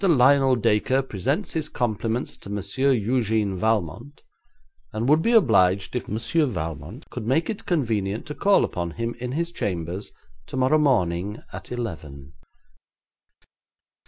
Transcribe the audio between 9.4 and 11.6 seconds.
chambers tomorrow morning